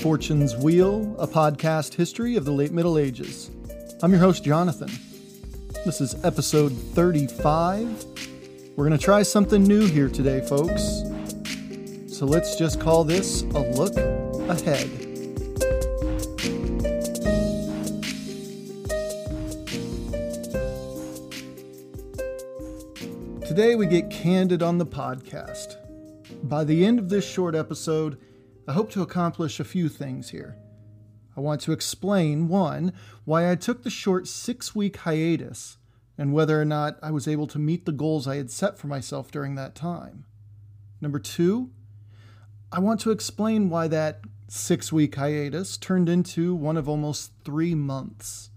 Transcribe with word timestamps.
Fortune's 0.00 0.56
Wheel, 0.56 1.14
a 1.18 1.26
podcast 1.26 1.92
history 1.92 2.34
of 2.36 2.46
the 2.46 2.50
late 2.50 2.72
Middle 2.72 2.96
Ages. 2.96 3.50
I'm 4.02 4.10
your 4.12 4.20
host, 4.20 4.42
Jonathan. 4.42 4.88
This 5.84 6.00
is 6.00 6.24
episode 6.24 6.72
35. 6.72 8.06
We're 8.76 8.86
going 8.88 8.98
to 8.98 9.04
try 9.04 9.22
something 9.22 9.62
new 9.62 9.86
here 9.86 10.08
today, 10.08 10.40
folks. 10.40 11.02
So 12.08 12.24
let's 12.24 12.56
just 12.56 12.80
call 12.80 13.04
this 13.04 13.42
a 13.42 13.58
look 13.58 13.94
ahead. 14.48 14.88
Today 23.46 23.74
we 23.74 23.84
get 23.84 24.10
candid 24.10 24.62
on 24.62 24.78
the 24.78 24.86
podcast. 24.86 25.76
By 26.48 26.64
the 26.64 26.86
end 26.86 26.98
of 26.98 27.10
this 27.10 27.30
short 27.30 27.54
episode, 27.54 28.16
I 28.68 28.72
hope 28.72 28.90
to 28.92 29.02
accomplish 29.02 29.58
a 29.58 29.64
few 29.64 29.88
things 29.88 30.30
here. 30.30 30.56
I 31.36 31.40
want 31.40 31.60
to 31.62 31.72
explain, 31.72 32.48
one, 32.48 32.92
why 33.24 33.50
I 33.50 33.54
took 33.54 33.82
the 33.82 33.90
short 33.90 34.28
six 34.28 34.74
week 34.74 34.98
hiatus 34.98 35.78
and 36.18 36.32
whether 36.32 36.60
or 36.60 36.66
not 36.66 36.98
I 37.02 37.10
was 37.10 37.26
able 37.26 37.46
to 37.48 37.58
meet 37.58 37.86
the 37.86 37.92
goals 37.92 38.28
I 38.28 38.36
had 38.36 38.50
set 38.50 38.78
for 38.78 38.88
myself 38.88 39.30
during 39.30 39.54
that 39.54 39.74
time. 39.74 40.26
Number 41.00 41.18
two, 41.18 41.70
I 42.70 42.78
want 42.78 43.00
to 43.00 43.10
explain 43.10 43.70
why 43.70 43.88
that 43.88 44.20
six 44.48 44.92
week 44.92 45.14
hiatus 45.14 45.76
turned 45.76 46.08
into 46.08 46.54
one 46.54 46.76
of 46.76 46.88
almost 46.88 47.32
three 47.44 47.74
months. 47.74 48.50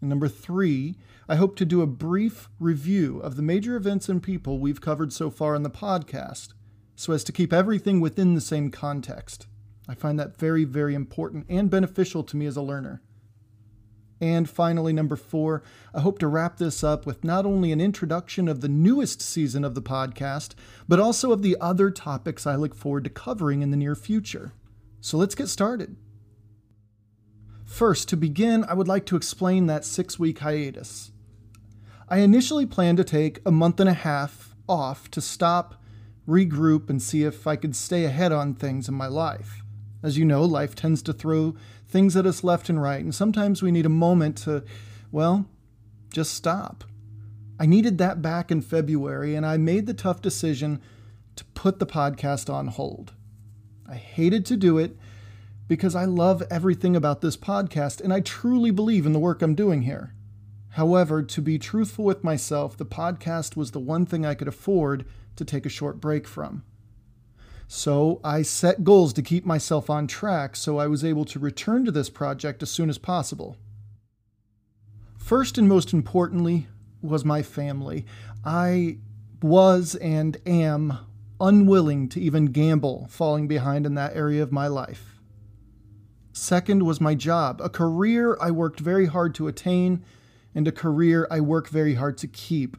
And 0.00 0.08
number 0.08 0.28
three, 0.28 0.96
I 1.28 1.36
hope 1.36 1.56
to 1.56 1.64
do 1.64 1.82
a 1.82 1.86
brief 1.86 2.48
review 2.58 3.20
of 3.20 3.36
the 3.36 3.42
major 3.42 3.76
events 3.76 4.08
and 4.08 4.22
people 4.22 4.58
we've 4.58 4.80
covered 4.80 5.12
so 5.12 5.30
far 5.30 5.54
in 5.54 5.62
the 5.62 5.70
podcast 5.70 6.54
so 6.98 7.12
as 7.12 7.22
to 7.22 7.30
keep 7.30 7.52
everything 7.52 8.00
within 8.00 8.34
the 8.34 8.40
same 8.40 8.72
context. 8.72 9.46
I 9.88 9.94
find 9.94 10.18
that 10.18 10.36
very, 10.36 10.64
very 10.64 10.96
important 10.96 11.46
and 11.48 11.70
beneficial 11.70 12.24
to 12.24 12.36
me 12.36 12.44
as 12.44 12.56
a 12.56 12.60
learner. 12.60 13.00
And 14.20 14.50
finally, 14.50 14.92
number 14.92 15.14
four, 15.14 15.62
I 15.94 16.00
hope 16.00 16.18
to 16.18 16.26
wrap 16.26 16.56
this 16.56 16.82
up 16.82 17.06
with 17.06 17.22
not 17.22 17.46
only 17.46 17.70
an 17.70 17.80
introduction 17.80 18.48
of 18.48 18.62
the 18.62 18.68
newest 18.68 19.22
season 19.22 19.64
of 19.64 19.76
the 19.76 19.80
podcast, 19.80 20.56
but 20.88 20.98
also 20.98 21.30
of 21.30 21.42
the 21.42 21.56
other 21.60 21.92
topics 21.92 22.48
I 22.48 22.56
look 22.56 22.74
forward 22.74 23.04
to 23.04 23.10
covering 23.10 23.62
in 23.62 23.70
the 23.70 23.76
near 23.76 23.94
future. 23.94 24.52
So 25.00 25.16
let's 25.16 25.36
get 25.36 25.46
started. 25.46 25.94
First, 27.64 28.08
to 28.08 28.16
begin, 28.16 28.64
I 28.64 28.74
would 28.74 28.88
like 28.88 29.06
to 29.06 29.16
explain 29.16 29.66
that 29.66 29.84
six 29.84 30.18
week 30.18 30.40
hiatus. 30.40 31.12
I 32.08 32.18
initially 32.18 32.66
planned 32.66 32.98
to 32.98 33.04
take 33.04 33.38
a 33.46 33.52
month 33.52 33.78
and 33.78 33.88
a 33.88 33.94
half 33.94 34.56
off 34.68 35.08
to 35.12 35.20
stop 35.20 35.77
regroup, 36.28 36.90
and 36.90 37.02
see 37.02 37.24
if 37.24 37.46
I 37.46 37.56
could 37.56 37.74
stay 37.74 38.04
ahead 38.04 38.32
on 38.32 38.54
things 38.54 38.88
in 38.88 38.94
my 38.94 39.06
life. 39.06 39.62
As 40.02 40.18
you 40.18 40.24
know, 40.24 40.44
life 40.44 40.74
tends 40.74 41.02
to 41.02 41.12
throw 41.12 41.56
things 41.88 42.16
at 42.16 42.26
us 42.26 42.44
left 42.44 42.68
and 42.68 42.80
right, 42.80 43.02
and 43.02 43.14
sometimes 43.14 43.62
we 43.62 43.72
need 43.72 43.86
a 43.86 43.90
moment 43.90 44.36
to, 44.38 44.62
well, 45.10 45.46
just 46.12 46.34
stop. 46.34 46.84
I 47.58 47.66
needed 47.66 47.98
that 47.98 48.22
back 48.22 48.50
in 48.50 48.60
February, 48.60 49.34
and 49.34 49.44
I 49.44 49.56
made 49.56 49.86
the 49.86 49.94
tough 49.94 50.20
decision 50.20 50.80
to 51.36 51.44
put 51.46 51.78
the 51.78 51.86
podcast 51.86 52.52
on 52.52 52.68
hold. 52.68 53.14
I 53.88 53.94
hated 53.94 54.44
to 54.46 54.56
do 54.56 54.78
it 54.78 54.96
because 55.66 55.94
I 55.94 56.04
love 56.04 56.42
everything 56.50 56.94
about 56.94 57.20
this 57.20 57.36
podcast, 57.36 58.00
and 58.00 58.12
I 58.12 58.20
truly 58.20 58.70
believe 58.70 59.06
in 59.06 59.12
the 59.12 59.18
work 59.18 59.42
I'm 59.42 59.54
doing 59.54 59.82
here. 59.82 60.14
However, 60.70 61.22
to 61.22 61.42
be 61.42 61.58
truthful 61.58 62.04
with 62.04 62.22
myself, 62.22 62.76
the 62.76 62.86
podcast 62.86 63.56
was 63.56 63.72
the 63.72 63.80
one 63.80 64.06
thing 64.06 64.24
I 64.24 64.34
could 64.34 64.48
afford 64.48 65.04
to 65.38 65.44
take 65.44 65.66
a 65.66 65.70
short 65.70 66.00
break 66.00 66.26
from. 66.26 66.62
So 67.66 68.20
I 68.24 68.42
set 68.42 68.84
goals 68.84 69.12
to 69.14 69.22
keep 69.22 69.44
myself 69.44 69.90
on 69.90 70.06
track 70.06 70.56
so 70.56 70.78
I 70.78 70.86
was 70.86 71.04
able 71.04 71.24
to 71.26 71.38
return 71.38 71.84
to 71.84 71.90
this 71.90 72.08
project 72.08 72.62
as 72.62 72.70
soon 72.70 72.88
as 72.88 72.98
possible. 72.98 73.56
First 75.18 75.58
and 75.58 75.68
most 75.68 75.92
importantly 75.92 76.66
was 77.02 77.24
my 77.24 77.42
family. 77.42 78.06
I 78.44 78.98
was 79.42 79.94
and 79.96 80.38
am 80.46 80.98
unwilling 81.40 82.08
to 82.08 82.20
even 82.20 82.46
gamble 82.46 83.06
falling 83.10 83.46
behind 83.46 83.84
in 83.84 83.94
that 83.94 84.16
area 84.16 84.42
of 84.42 84.50
my 84.50 84.66
life. 84.66 85.20
Second 86.32 86.84
was 86.84 87.00
my 87.00 87.14
job, 87.14 87.60
a 87.60 87.68
career 87.68 88.38
I 88.40 88.50
worked 88.50 88.80
very 88.80 89.06
hard 89.06 89.34
to 89.36 89.48
attain 89.48 90.04
and 90.54 90.66
a 90.66 90.72
career 90.72 91.26
I 91.30 91.40
work 91.40 91.68
very 91.68 91.94
hard 91.94 92.16
to 92.18 92.26
keep 92.26 92.76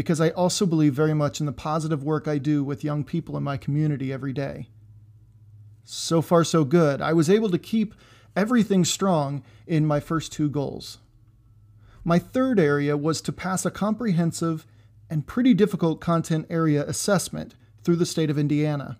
because 0.00 0.18
I 0.18 0.30
also 0.30 0.64
believe 0.64 0.94
very 0.94 1.12
much 1.12 1.40
in 1.40 1.46
the 1.46 1.52
positive 1.52 2.02
work 2.02 2.26
I 2.26 2.38
do 2.38 2.64
with 2.64 2.82
young 2.82 3.04
people 3.04 3.36
in 3.36 3.42
my 3.42 3.58
community 3.58 4.10
every 4.10 4.32
day. 4.32 4.70
So 5.84 6.22
far, 6.22 6.42
so 6.42 6.64
good. 6.64 7.02
I 7.02 7.12
was 7.12 7.28
able 7.28 7.50
to 7.50 7.58
keep 7.58 7.94
everything 8.34 8.82
strong 8.86 9.42
in 9.66 9.84
my 9.84 10.00
first 10.00 10.32
two 10.32 10.48
goals. 10.48 11.00
My 12.02 12.18
third 12.18 12.58
area 12.58 12.96
was 12.96 13.20
to 13.20 13.30
pass 13.30 13.66
a 13.66 13.70
comprehensive 13.70 14.66
and 15.10 15.26
pretty 15.26 15.52
difficult 15.52 16.00
content 16.00 16.46
area 16.48 16.82
assessment 16.86 17.54
through 17.84 17.96
the 17.96 18.06
state 18.06 18.30
of 18.30 18.38
Indiana. 18.38 18.98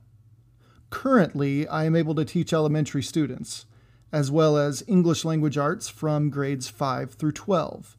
Currently, 0.90 1.66
I 1.66 1.84
am 1.84 1.96
able 1.96 2.14
to 2.16 2.26
teach 2.26 2.52
elementary 2.52 3.02
students, 3.02 3.64
as 4.12 4.30
well 4.30 4.58
as 4.58 4.84
English 4.86 5.24
language 5.24 5.56
arts 5.56 5.88
from 5.88 6.28
grades 6.28 6.68
5 6.68 7.14
through 7.14 7.32
12. 7.32 7.96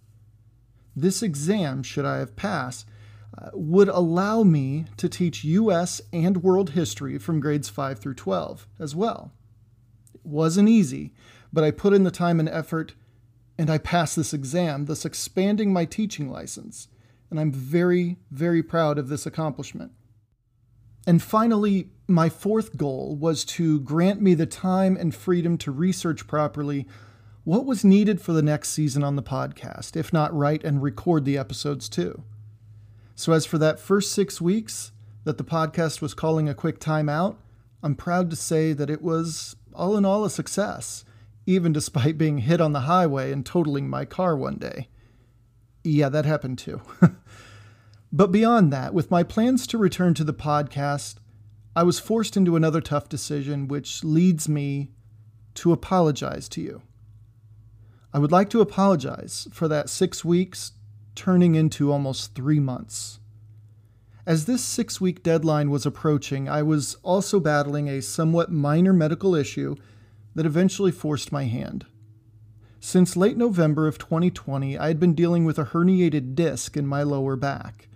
This 0.96 1.24
exam, 1.24 1.82
should 1.82 2.06
I 2.06 2.18
have 2.18 2.36
passed, 2.36 2.86
would 3.54 3.88
allow 3.88 4.44
me 4.44 4.86
to 4.98 5.10
teach 5.10 5.44
U.S. 5.44 6.02
and 6.12 6.44
world 6.44 6.72
history 6.72 7.18
from 7.18 7.40
grades 7.40 7.70
5 7.70 8.00
through 8.00 8.16
12 8.16 8.68
as 8.80 8.96
well. 8.96 9.32
It 10.14 10.22
wasn't 10.24 10.70
easy, 10.70 11.14
but 11.52 11.64
I 11.64 11.72
put 11.72 11.94
in 11.94 12.04
the 12.04 12.12
time 12.12 12.40
and 12.40 12.50
effort 12.50 12.94
and 13.58 13.70
I 13.70 13.78
passed 13.78 14.16
this 14.16 14.34
exam, 14.34 14.86
thus 14.86 15.06
expanding 15.06 15.72
my 15.72 15.86
teaching 15.86 16.32
license. 16.32 16.88
And 17.30 17.40
I'm 17.40 17.52
very, 17.52 18.18
very 18.32 18.64
proud 18.64 18.98
of 18.98 19.08
this 19.08 19.26
accomplishment. 19.26 19.92
And 21.08 21.22
finally, 21.22 21.90
my 22.08 22.30
fourth 22.30 22.78
goal 22.78 23.16
was 23.16 23.46
to 23.46 23.80
grant 23.82 24.22
me 24.22 24.34
the 24.34 24.46
time 24.46 24.98
and 24.98 25.16
freedom 25.16 25.58
to 25.60 25.72
research 25.72 26.28
properly 26.28 26.88
what 27.44 27.66
was 27.66 27.84
needed 27.84 28.22
for 28.22 28.34
the 28.34 28.42
next 28.42 28.70
season 28.70 29.04
on 29.04 29.16
the 29.16 29.24
podcast, 29.24 29.96
if 29.96 30.14
not 30.14 30.36
write 30.36 30.64
and 30.64 30.84
record 30.84 31.26
the 31.26 31.38
episodes 31.38 31.90
too. 31.90 32.24
So, 33.16 33.34
as 33.34 33.46
for 33.46 33.58
that 33.58 33.80
first 33.80 34.12
six 34.12 34.42
weeks 34.42 34.92
that 35.24 35.38
the 35.38 35.44
podcast 35.44 36.02
was 36.02 36.14
calling 36.14 36.50
a 36.50 36.54
quick 36.54 36.80
timeout, 36.80 37.38
I'm 37.84 37.96
proud 37.96 38.30
to 38.30 38.36
say 38.36 38.74
that 38.74 38.90
it 38.90 39.02
was 39.02 39.56
all 39.74 39.98
in 39.98 40.06
all 40.06 40.24
a 40.24 40.30
success, 40.30 41.04
even 41.46 41.74
despite 41.74 42.18
being 42.18 42.40
hit 42.40 42.62
on 42.62 42.74
the 42.74 42.82
highway 42.82 43.32
and 43.32 43.46
totaling 43.46 43.90
my 43.90 44.06
car 44.06 44.36
one 44.36 44.58
day. 44.58 44.88
Yeah, 45.84 46.10
that 46.10 46.26
happened 46.26 46.60
too. 46.60 46.82
but 48.12 48.32
beyond 48.32 48.72
that, 48.72 48.94
with 48.94 49.12
my 49.12 49.24
plans 49.24 49.66
to 49.68 49.78
return 49.78 50.14
to 50.16 50.24
the 50.24 50.34
podcast, 50.34 51.16
I 51.76 51.84
was 51.84 52.00
forced 52.00 52.36
into 52.36 52.56
another 52.56 52.82
tough 52.82 53.10
decision, 53.10 53.68
which 53.68 54.04
leads 54.04 54.48
me 54.48 54.92
to 55.56 55.72
apologize 55.72 56.50
to 56.50 56.62
you. 56.62 56.82
I 58.14 58.20
would 58.20 58.32
like 58.32 58.50
to 58.50 58.62
apologize 58.62 59.48
for 59.54 59.68
that 59.70 59.90
six 59.90 60.26
weeks 60.26 60.74
turning 61.16 61.56
into 61.56 61.92
almost 61.92 62.36
three 62.36 62.60
months. 62.60 63.20
As 64.26 64.46
this 64.46 64.64
six 64.64 65.02
week 65.02 65.24
deadline 65.24 65.70
was 65.70 65.86
approaching, 65.86 66.48
I 66.48 66.62
was 66.62 66.96
also 67.04 67.40
battling 67.40 67.90
a 67.90 68.02
somewhat 68.02 68.52
minor 68.52 68.94
medical 68.94 69.34
issue 69.34 69.76
that 70.36 70.46
eventually 70.46 70.92
forced 70.92 71.32
my 71.32 71.46
hand. 71.46 71.86
Since 72.80 73.16
late 73.16 73.38
November 73.38 73.88
of 73.88 73.98
2020, 73.98 74.78
I 74.78 74.88
had 74.88 75.00
been 75.00 75.14
dealing 75.14 75.46
with 75.46 75.60
a 75.60 75.66
herniated 75.66 76.36
disc 76.36 76.76
in 76.78 76.88
my 76.88 77.04
lower 77.04 77.36
back. 77.36 77.88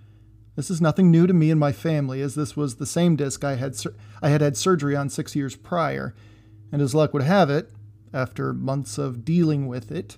This 0.55 0.69
is 0.69 0.79
nothing 0.79 1.11
new 1.11 1.27
to 1.27 1.33
me 1.33 1.51
and 1.51 1.59
my 1.59 1.71
family, 1.71 2.21
as 2.21 2.35
this 2.35 2.55
was 2.55 2.75
the 2.75 2.85
same 2.85 3.15
disc 3.15 3.43
I 3.43 3.55
had, 3.55 3.75
sur- 3.75 3.95
I 4.21 4.29
had 4.29 4.41
had 4.41 4.55
surgery 4.55 4.95
on 4.95 5.09
six 5.09 5.35
years 5.35 5.55
prior, 5.55 6.13
and 6.71 6.81
as 6.81 6.95
luck 6.95 7.13
would 7.13 7.23
have 7.23 7.49
it, 7.49 7.71
after 8.13 8.53
months 8.53 8.97
of 8.97 9.25
dealing 9.25 9.67
with 9.67 9.91
it, 9.91 10.17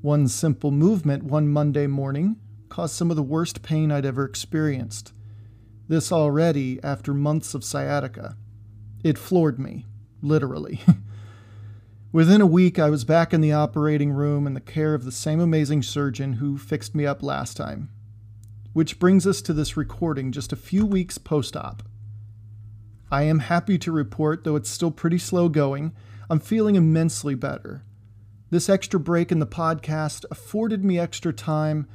one 0.00 0.28
simple 0.28 0.70
movement 0.70 1.24
one 1.24 1.48
Monday 1.48 1.86
morning 1.86 2.36
caused 2.68 2.94
some 2.94 3.10
of 3.10 3.16
the 3.16 3.22
worst 3.22 3.62
pain 3.62 3.90
I'd 3.90 4.04
ever 4.04 4.24
experienced. 4.24 5.12
This 5.88 6.12
already 6.12 6.78
after 6.84 7.12
months 7.12 7.54
of 7.54 7.64
sciatica. 7.64 8.36
It 9.02 9.18
floored 9.18 9.58
me, 9.58 9.86
literally. 10.22 10.80
Within 12.12 12.40
a 12.40 12.46
week, 12.46 12.78
I 12.78 12.90
was 12.90 13.04
back 13.04 13.34
in 13.34 13.40
the 13.40 13.52
operating 13.52 14.12
room 14.12 14.46
in 14.46 14.54
the 14.54 14.60
care 14.60 14.94
of 14.94 15.04
the 15.04 15.12
same 15.12 15.40
amazing 15.40 15.82
surgeon 15.82 16.34
who 16.34 16.58
fixed 16.58 16.94
me 16.94 17.04
up 17.04 17.22
last 17.22 17.56
time. 17.56 17.90
Which 18.72 18.98
brings 18.98 19.26
us 19.26 19.42
to 19.42 19.52
this 19.52 19.76
recording 19.76 20.30
just 20.30 20.52
a 20.52 20.56
few 20.56 20.86
weeks 20.86 21.18
post 21.18 21.56
op. 21.56 21.82
I 23.10 23.22
am 23.22 23.40
happy 23.40 23.78
to 23.78 23.90
report, 23.90 24.44
though 24.44 24.56
it's 24.56 24.70
still 24.70 24.90
pretty 24.90 25.18
slow 25.18 25.48
going, 25.48 25.92
I'm 26.30 26.40
feeling 26.40 26.76
immensely 26.76 27.34
better. 27.34 27.82
This 28.50 28.70
extra 28.70 28.98
break 28.98 29.30
in 29.30 29.40
the 29.40 29.46
podcast 29.46 30.24
afforded 30.30 30.82
me 30.82 30.98
extra 30.98 31.34
time 31.34 31.86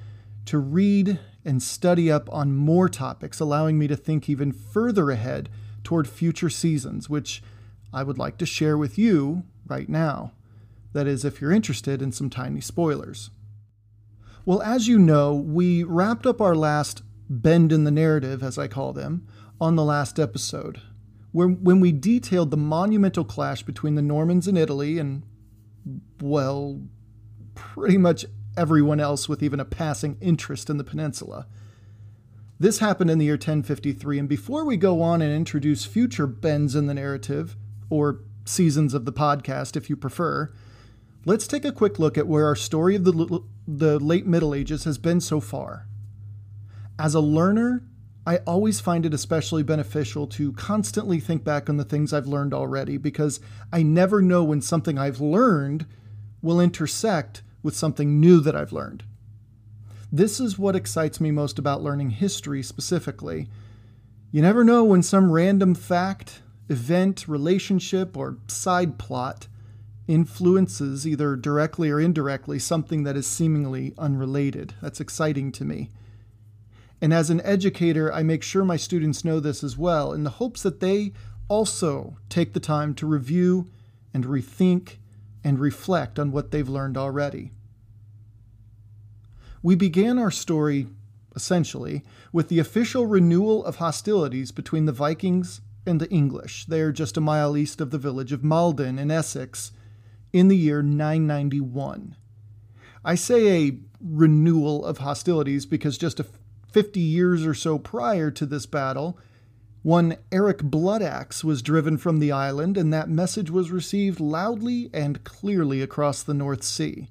to 0.45 0.59
read 0.59 1.19
and 1.43 1.63
study 1.63 2.11
up 2.11 2.31
on 2.31 2.55
more 2.55 2.87
topics, 2.87 3.39
allowing 3.39 3.79
me 3.79 3.87
to 3.87 3.95
think 3.95 4.29
even 4.29 4.51
further 4.51 5.09
ahead 5.09 5.49
toward 5.83 6.07
future 6.07 6.51
seasons, 6.51 7.09
which 7.09 7.41
I 7.91 8.03
would 8.03 8.19
like 8.19 8.37
to 8.37 8.45
share 8.45 8.77
with 8.77 8.99
you 8.99 9.45
right 9.65 9.89
now. 9.89 10.33
That 10.93 11.07
is, 11.07 11.25
if 11.25 11.41
you're 11.41 11.51
interested 11.51 12.03
in 12.03 12.11
some 12.11 12.29
tiny 12.29 12.61
spoilers. 12.61 13.31
Well, 14.45 14.61
as 14.61 14.87
you 14.87 14.99
know, 14.99 15.33
we 15.33 15.83
wrapped 15.83 16.27
up 16.27 16.39
our 16.39 16.55
last 16.55 17.01
bend 17.27 17.71
in 17.71 17.83
the 17.83 17.89
narrative, 17.91 18.43
as 18.43 18.59
I 18.59 18.67
call 18.67 18.93
them, 18.93 19.27
on 19.59 19.75
the 19.75 19.83
last 19.83 20.19
episode, 20.19 20.81
where, 21.31 21.47
when 21.47 21.79
we 21.79 21.91
detailed 21.91 22.51
the 22.51 22.57
monumental 22.57 23.23
clash 23.23 23.63
between 23.63 23.95
the 23.95 24.03
Normans 24.03 24.47
in 24.47 24.55
Italy 24.55 24.99
and, 24.99 25.23
well, 26.21 26.81
pretty 27.55 27.97
much 27.97 28.25
everyone 28.57 28.99
else 28.99 29.27
with 29.27 29.41
even 29.41 29.59
a 29.59 29.65
passing 29.65 30.17
interest 30.21 30.69
in 30.69 30.77
the 30.77 30.83
peninsula. 30.83 31.47
This 32.59 32.79
happened 32.79 33.09
in 33.09 33.17
the 33.17 33.25
year 33.25 33.33
1053, 33.33 34.19
and 34.19 34.29
before 34.29 34.63
we 34.63 34.77
go 34.77 35.01
on 35.01 35.21
and 35.21 35.33
introduce 35.33 35.85
future 35.85 36.27
bends 36.27 36.75
in 36.75 36.87
the 36.87 36.93
narrative, 36.93 37.57
or 37.89 38.21
seasons 38.45 38.93
of 38.93 39.05
the 39.05 39.13
podcast 39.13 39.75
if 39.75 39.89
you 39.89 39.95
prefer, 39.95 40.51
let's 41.25 41.47
take 41.47 41.65
a 41.65 41.71
quick 41.71 41.99
look 41.99 42.17
at 42.17 42.27
where 42.27 42.45
our 42.45 42.55
story 42.55 42.95
of 42.95 43.03
the, 43.03 43.41
the 43.67 43.99
late 43.99 44.25
Middle 44.25 44.53
Ages 44.53 44.83
has 44.83 44.97
been 44.97 45.21
so 45.21 45.39
far. 45.39 45.87
As 46.99 47.15
a 47.15 47.19
learner, 47.19 47.83
I 48.25 48.37
always 48.47 48.79
find 48.79 49.05
it 49.05 49.13
especially 49.13 49.63
beneficial 49.63 50.27
to 50.27 50.53
constantly 50.53 51.19
think 51.19 51.43
back 51.43 51.69
on 51.69 51.77
the 51.77 51.83
things 51.83 52.13
I've 52.13 52.27
learned 52.27 52.53
already 52.53 52.97
because 52.97 53.41
I 53.71 53.83
never 53.83 54.21
know 54.21 54.43
when 54.43 54.61
something 54.61 54.97
I've 54.97 55.19
learned 55.19 55.85
will 56.41 56.61
intersect 56.61 57.43
with 57.61 57.75
something 57.75 58.19
new 58.19 58.39
that 58.39 58.55
I've 58.55 58.71
learned. 58.71 59.03
This 60.11 60.39
is 60.39 60.59
what 60.59 60.75
excites 60.75 61.19
me 61.19 61.31
most 61.31 61.59
about 61.59 61.81
learning 61.81 62.11
history 62.11 62.63
specifically. 62.63 63.49
You 64.31 64.41
never 64.41 64.63
know 64.63 64.83
when 64.83 65.03
some 65.03 65.31
random 65.31 65.75
fact, 65.75 66.41
event, 66.69 67.27
relationship, 67.27 68.15
or 68.15 68.37
side 68.47 68.97
plot 68.97 69.47
influences, 70.07 71.07
either 71.07 71.35
directly 71.35 71.89
or 71.89 71.99
indirectly, 71.99 72.59
something 72.59 73.03
that 73.03 73.17
is 73.17 73.27
seemingly 73.27 73.93
unrelated. 73.97 74.75
That's 74.81 74.99
exciting 74.99 75.51
to 75.53 75.65
me. 75.65 75.89
And 77.03 77.13
as 77.13 77.29
an 77.29 77.41
educator, 77.41 78.13
I 78.13 78.23
make 78.23 78.43
sure 78.43 78.63
my 78.63 78.77
students 78.77 79.25
know 79.25 79.41
this 79.41 79.61
as 79.61 79.77
well, 79.77 80.13
in 80.13 80.23
the 80.23 80.29
hopes 80.29 80.63
that 80.63 80.79
they 80.79 81.11
also 81.49 82.15
take 82.29 82.53
the 82.53 82.61
time 82.61 82.93
to 82.93 83.05
review 83.05 83.69
and 84.13 84.23
rethink 84.23 84.99
and 85.43 85.59
reflect 85.59 86.17
on 86.17 86.31
what 86.31 86.51
they've 86.51 86.69
learned 86.69 86.95
already. 86.95 87.51
We 89.61 89.75
began 89.75 90.17
our 90.17 90.31
story, 90.31 90.87
essentially, 91.35 92.05
with 92.31 92.47
the 92.47 92.59
official 92.59 93.05
renewal 93.05 93.65
of 93.65 93.75
hostilities 93.75 94.53
between 94.53 94.85
the 94.85 94.93
Vikings 94.93 95.59
and 95.85 95.99
the 95.99 96.09
English. 96.09 96.67
They 96.67 96.79
are 96.79 96.93
just 96.93 97.17
a 97.17 97.21
mile 97.21 97.57
east 97.57 97.81
of 97.81 97.91
the 97.91 97.97
village 97.97 98.31
of 98.31 98.45
Maldon 98.45 98.97
in 98.97 99.11
Essex 99.11 99.73
in 100.31 100.47
the 100.47 100.55
year 100.55 100.81
991. 100.81 102.15
I 103.03 103.15
say 103.15 103.67
a 103.67 103.77
renewal 103.99 104.85
of 104.85 104.99
hostilities 104.99 105.65
because 105.65 105.97
just 105.97 106.21
a 106.21 106.25
50 106.73 106.99
years 106.99 107.45
or 107.45 107.53
so 107.53 107.77
prior 107.77 108.31
to 108.31 108.45
this 108.45 108.65
battle, 108.65 109.17
one 109.83 110.17
Eric 110.31 110.63
Bloodaxe 110.63 111.43
was 111.43 111.61
driven 111.61 111.97
from 111.97 112.19
the 112.19 112.31
island, 112.31 112.77
and 112.77 112.91
that 112.91 113.09
message 113.09 113.51
was 113.51 113.69
received 113.69 114.19
loudly 114.19 114.89
and 114.93 115.23
clearly 115.23 115.81
across 115.81 116.23
the 116.23 116.33
North 116.33 116.63
Sea. 116.63 117.09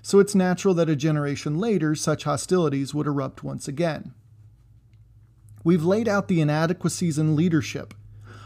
So 0.00 0.18
it's 0.18 0.34
natural 0.34 0.72
that 0.74 0.88
a 0.88 0.96
generation 0.96 1.58
later 1.58 1.94
such 1.94 2.24
hostilities 2.24 2.94
would 2.94 3.06
erupt 3.06 3.44
once 3.44 3.68
again. 3.68 4.14
We've 5.62 5.84
laid 5.84 6.08
out 6.08 6.28
the 6.28 6.40
inadequacies 6.40 7.18
in 7.18 7.36
leadership 7.36 7.92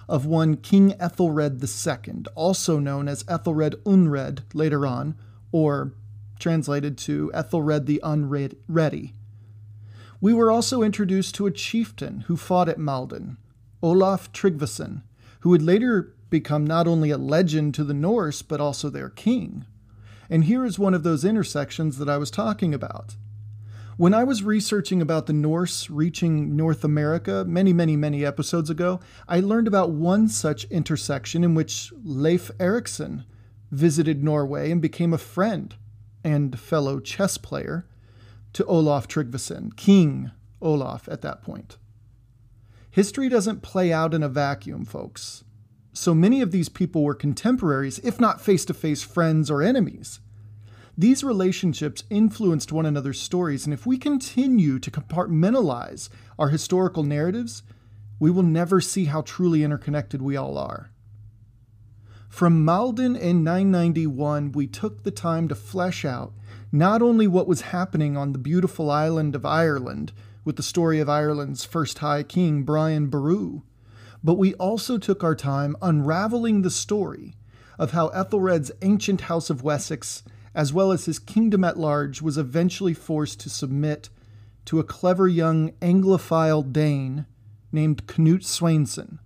of 0.09 0.27
one 0.27 0.57
King 0.57 0.95
Ethelred 0.99 1.63
II, 1.63 2.25
also 2.35 2.79
known 2.79 3.09
as 3.09 3.25
Ethelred 3.29 3.77
Unred 3.85 4.41
later 4.55 4.87
on, 4.87 5.15
or 5.53 5.93
translated 6.39 6.97
to 6.99 7.31
Ethelred 7.35 7.87
the 7.87 8.01
Unready. 8.03 9.15
We 10.23 10.35
were 10.35 10.51
also 10.51 10.83
introduced 10.83 11.35
to 11.37 11.47
a 11.47 11.51
chieftain 11.51 12.25
who 12.27 12.37
fought 12.37 12.69
at 12.69 12.79
Maldon, 12.79 13.39
Olaf 13.83 14.31
Tryggvason, 14.33 15.03
who 15.41 15.51
would 15.51 15.63
later 15.63 16.15
become 16.29 16.67
not 16.67 16.87
only 16.87 17.11
a 17.11 17.17
legend 17.17 17.75
to 17.75 17.85
the 17.85 17.95
Norse, 17.95 18.43
but 18.43 18.61
also 18.61 18.91
their 18.91 19.09
king. 19.09 19.65
And 20.29 20.45
here 20.45 20.67
is 20.67 20.79
one 20.79 20.93
of 20.93 21.03
those 21.03 21.25
intersections 21.25 21.97
that 21.97 22.09
I 22.09 22.19
was 22.19 22.31
talking 22.31 22.75
about. 22.75 23.17
When 23.97 24.15
I 24.15 24.25
was 24.25 24.43
researching 24.43 25.01
about 25.01 25.27
the 25.27 25.33
Norse 25.33 25.89
reaching 25.89 26.55
North 26.55 26.85
America 26.85 27.45
many, 27.47 27.73
many, 27.73 27.97
many 27.97 28.25
episodes 28.25 28.71
ago, 28.71 29.01
I 29.27 29.41
learned 29.41 29.69
about 29.69 29.91
one 29.91 30.29
such 30.29 30.65
intersection 30.65 31.45
in 31.45 31.55
which 31.55 31.93
Leif 32.05 32.51
Erikson 32.61 33.25
visited 33.71 34.23
Norway 34.23 34.71
and 34.71 34.83
became 34.83 35.13
a 35.13 35.19
friend 35.19 35.75
and 36.23 36.59
fellow 36.59 37.01
chess 37.01 37.39
player 37.39 37.87
to 38.53 38.65
Olaf 38.67 39.09
Tryggvason, 39.09 39.77
King 39.77 40.31
Olaf 40.61 41.09
at 41.09 41.23
that 41.23 41.43
point. 41.43 41.79
History 42.91 43.29
doesn't 43.29 43.63
play 43.63 43.93
out 43.93 44.15
in 44.15 44.23
a 44.23 44.29
vacuum, 44.29 44.85
folks. 44.85 45.45
So 45.93 46.15
many 46.15 46.41
of 46.41 46.51
these 46.51 46.69
people 46.69 47.03
were 47.03 47.15
contemporaries, 47.15 47.99
if 48.01 48.21
not 48.21 48.41
face 48.41 48.65
to 48.67 48.75
face 48.75 49.03
friends 49.03 49.51
or 49.51 49.63
enemies. 49.63 50.21
These 50.99 51.25
relationships 51.25 52.05
influenced 52.11 52.73
one 52.73 52.87
another's 52.87 53.21
stories, 53.21 53.65
and 53.65 53.73
if 53.73 53.87
we 53.87 53.97
continue 53.97 54.79
to 54.81 54.91
compartmentalize 54.91 56.09
our 56.39 56.49
historical 56.49 57.03
narratives, 57.03 57.63
we 58.19 58.31
will 58.31 58.43
never 58.43 58.81
see 58.81 59.07
how 59.07 59.23
truly 59.23 59.65
interconnected 59.65 60.21
we 60.21 60.37
all 60.37 60.59
are. 60.59 60.91
From 62.29 62.65
Maldon 62.65 63.17
in 63.17 63.43
991, 63.43 64.53
we 64.53 64.67
took 64.67 65.03
the 65.03 65.11
time 65.11 65.49
to 65.49 65.55
flesh 65.55 66.05
out 66.05 66.33
not 66.73 67.03
only 67.03 67.27
what 67.27 67.49
was 67.49 67.63
happening 67.63 68.17
on 68.17 68.33
the 68.33 68.39
beautiful 68.39 68.91
island 68.91 69.35
of 69.35 69.45
Ireland, 69.45 70.13
with 70.45 70.57
the 70.57 70.63
story 70.63 71.01
of 71.01 71.09
Ireland's 71.09 71.65
first 71.65 71.99
High 71.99 72.23
King, 72.23 72.63
Brian 72.63 73.09
Boru. 73.09 73.63
But 74.23 74.35
we 74.35 74.55
also 74.55 74.99
took 74.99 75.25
our 75.25 75.35
time 75.35 75.77
unraveling 75.83 76.63
the 76.63 76.71
story 76.71 77.35
of 77.79 77.93
how 77.93 78.09
Ethelred's 78.09 78.71
ancient 78.83 79.23
House 79.23 79.51
of 79.51 79.63
Wessex, 79.63 80.23
as 80.55 80.73
well 80.73 80.93
as 80.93 81.07
his 81.07 81.19
kingdom 81.19 81.65
at 81.65 81.79
large, 81.79 82.21
was 82.21 82.39
eventually 82.39 82.95
forced 82.95 83.41
to 83.41 83.51
submit 83.51 84.11
to 84.67 84.79
a 84.79 84.85
clever 84.85 85.27
young 85.27 85.71
Anglophile 85.81 86.71
Dane 86.73 87.27
named 87.73 88.07
Canute 88.07 88.43
Swainson, 88.43 89.19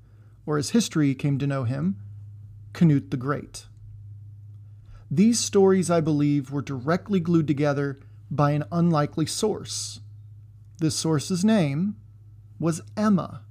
or 0.47 0.59
as 0.59 0.71
history 0.71 1.15
came 1.15 1.39
to 1.39 1.47
know 1.47 1.65
him, 1.65 1.97
Canute 2.73 3.11
the 3.11 3.17
Great. 3.17 3.67
These 5.11 5.39
stories, 5.41 5.91
I 5.91 6.01
believe, 6.01 6.51
were 6.51 6.63
directly 6.63 7.21
glued 7.21 7.47
together 7.47 8.01
by 8.31 8.53
an 8.53 8.65
unlikely 8.73 9.27
source 9.27 10.01
this 10.79 10.97
source's 10.97 11.45
name 11.45 11.97
was 12.59 12.83
Emma. 12.97 13.43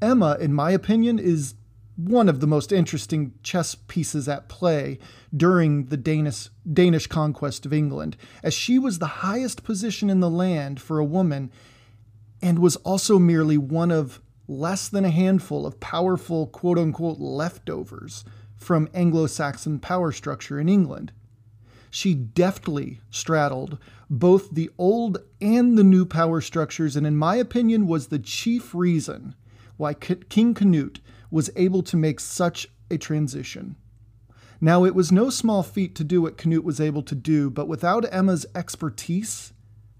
Emma, 0.00 0.36
in 0.40 0.52
my 0.52 0.70
opinion, 0.70 1.18
is 1.18 1.54
one 1.96 2.28
of 2.28 2.40
the 2.40 2.46
most 2.46 2.72
interesting 2.72 3.32
chess 3.42 3.74
pieces 3.74 4.28
at 4.28 4.48
play 4.48 4.98
during 5.34 5.86
the 5.86 5.96
Danish, 5.96 6.48
Danish 6.70 7.06
conquest 7.06 7.64
of 7.64 7.72
England, 7.72 8.16
as 8.42 8.52
she 8.52 8.78
was 8.78 8.98
the 8.98 9.06
highest 9.06 9.64
position 9.64 10.10
in 10.10 10.20
the 10.20 10.28
land 10.28 10.80
for 10.80 10.98
a 10.98 11.04
woman 11.04 11.50
and 12.42 12.58
was 12.58 12.76
also 12.76 13.18
merely 13.18 13.56
one 13.56 13.90
of 13.90 14.20
less 14.46 14.88
than 14.88 15.04
a 15.04 15.10
handful 15.10 15.66
of 15.66 15.80
powerful 15.80 16.46
quote 16.46 16.78
unquote 16.78 17.18
leftovers 17.18 18.24
from 18.56 18.88
Anglo 18.94 19.26
Saxon 19.26 19.78
power 19.78 20.12
structure 20.12 20.58
in 20.58 20.68
England. 20.68 21.12
She 21.90 22.14
deftly 22.14 23.00
straddled 23.10 23.78
both 24.10 24.50
the 24.50 24.70
old 24.76 25.18
and 25.40 25.78
the 25.78 25.84
new 25.84 26.04
power 26.04 26.40
structures, 26.40 26.96
and 26.96 27.06
in 27.06 27.16
my 27.16 27.36
opinion, 27.36 27.86
was 27.86 28.08
the 28.08 28.18
chief 28.18 28.74
reason 28.74 29.34
why 29.76 29.94
King 29.94 30.54
Canute 30.54 31.00
was 31.30 31.50
able 31.56 31.82
to 31.82 31.96
make 31.96 32.20
such 32.20 32.68
a 32.90 32.98
transition. 32.98 33.76
Now, 34.60 34.84
it 34.84 34.94
was 34.94 35.12
no 35.12 35.28
small 35.28 35.62
feat 35.62 35.94
to 35.96 36.04
do 36.04 36.22
what 36.22 36.38
Canute 36.38 36.64
was 36.64 36.80
able 36.80 37.02
to 37.02 37.14
do, 37.14 37.50
but 37.50 37.68
without 37.68 38.12
Emma's 38.12 38.46
expertise, 38.54 39.52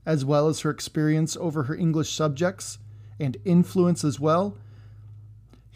as 0.06 0.24
well 0.24 0.48
as 0.48 0.60
her 0.60 0.70
experience 0.70 1.36
over 1.36 1.64
her 1.64 1.74
English 1.74 2.12
subjects 2.12 2.78
and 3.18 3.36
influence 3.44 4.04
as 4.04 4.20
well, 4.20 4.56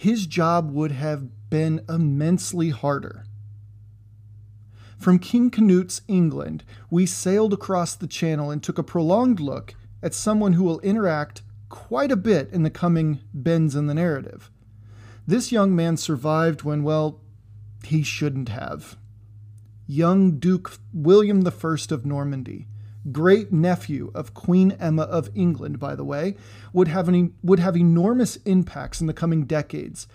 his 0.00 0.24
job 0.24 0.70
would 0.70 0.92
have 0.92 1.50
been 1.50 1.84
immensely 1.86 2.70
harder. 2.70 3.26
From 4.96 5.18
King 5.18 5.50
Canute's 5.50 6.00
England, 6.08 6.64
we 6.88 7.04
sailed 7.04 7.52
across 7.52 7.94
the 7.94 8.06
channel 8.06 8.50
and 8.50 8.62
took 8.62 8.78
a 8.78 8.82
prolonged 8.82 9.40
look 9.40 9.74
at 10.02 10.14
someone 10.14 10.54
who 10.54 10.64
will 10.64 10.80
interact 10.80 11.42
quite 11.68 12.10
a 12.10 12.16
bit 12.16 12.48
in 12.50 12.62
the 12.62 12.70
coming 12.70 13.20
bends 13.34 13.76
in 13.76 13.88
the 13.88 13.94
narrative. 13.94 14.50
This 15.26 15.52
young 15.52 15.76
man 15.76 15.98
survived 15.98 16.62
when, 16.62 16.82
well, 16.82 17.20
he 17.84 18.02
shouldn't 18.02 18.48
have. 18.48 18.96
Young 19.86 20.38
Duke 20.38 20.78
William 20.94 21.46
I 21.46 21.76
of 21.90 22.06
Normandy, 22.06 22.68
great 23.12 23.52
nephew 23.52 24.10
of 24.14 24.34
Queen 24.34 24.72
Emma 24.72 25.02
of 25.02 25.30
England, 25.34 25.78
by 25.78 25.94
the 25.94 26.04
way, 26.04 26.36
would 26.72 26.88
have, 26.88 27.08
would 27.42 27.58
have 27.58 27.76
enormous 27.76 28.36
impacts 28.44 29.00
in 29.00 29.06
the 29.06 29.12
coming 29.12 29.44
decades. 29.44 30.06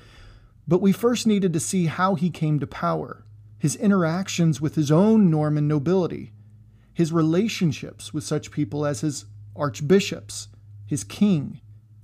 But 0.68 0.82
we 0.82 0.92
first 0.92 1.28
needed 1.28 1.54
to 1.54 1.60
see 1.60 1.86
how 1.86 2.16
he 2.16 2.30
came 2.30 2.60
to 2.60 2.68
power, 2.68 3.26
his 3.58 3.76
interactions 3.76 4.60
with 4.60 4.76
his 4.76 4.92
own 4.92 5.30
Norman 5.30 5.68
nobility, 5.68 6.34
his 6.94 7.12
relationships 7.12 8.14
with 8.14 8.24
such 8.24 8.52
people 8.52 8.86
as 8.86 9.02
his 9.02 9.26
archbishops, 9.56 10.48
his 10.86 11.04
king, 11.04 11.62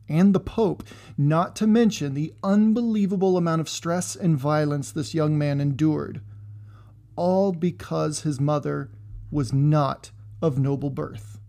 and 0.08 0.36
the 0.36 0.40
Pope, 0.40 0.84
not 1.18 1.56
to 1.56 1.66
mention 1.66 2.14
the 2.14 2.34
unbelievable 2.44 3.38
amount 3.38 3.62
of 3.62 3.70
stress 3.70 4.16
and 4.16 4.38
violence 4.38 4.92
this 4.92 5.14
young 5.14 5.38
man 5.38 5.62
endured, 5.62 6.22
all 7.16 7.54
because 7.54 8.22
his 8.22 8.40
mother 8.40 8.92
was 9.32 9.54
not 9.54 10.12
of 10.42 10.58
noble 10.58 10.90
birth. 10.90 11.40